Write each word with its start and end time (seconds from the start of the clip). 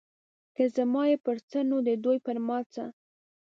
که 0.55 0.63
زما 0.75 1.03
یې 1.11 1.17
پر 1.25 1.37
څه 1.49 1.59
نو 1.69 1.77
د 1.87 1.89
دوی 2.03 2.17
پر 2.25 2.37
ما 2.47 2.59
څه. 2.73 2.83